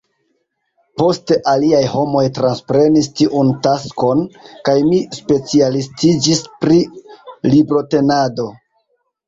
[1.01, 4.25] Poste aliaj homoj transprenis tiun taskon,
[4.71, 6.83] kaj mi specialistiĝis pri
[7.55, 8.51] librotenado.